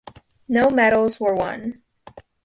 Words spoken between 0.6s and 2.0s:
medals were won.